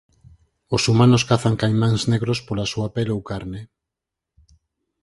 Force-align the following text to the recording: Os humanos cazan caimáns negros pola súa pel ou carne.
Os 0.75 0.83
humanos 0.89 1.25
cazan 1.29 1.55
caimáns 1.61 2.01
negros 2.11 2.39
pola 2.47 2.69
súa 2.73 2.87
pel 2.95 3.09
ou 3.15 3.21
carne. 3.29 3.61